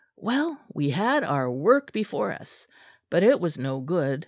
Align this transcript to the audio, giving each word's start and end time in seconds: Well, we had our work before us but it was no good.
Well, 0.17 0.59
we 0.73 0.89
had 0.89 1.23
our 1.23 1.51
work 1.51 1.91
before 1.91 2.31
us 2.31 2.65
but 3.11 3.21
it 3.21 3.39
was 3.39 3.59
no 3.59 3.81
good. 3.81 4.19